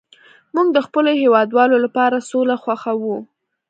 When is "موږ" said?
0.55-0.67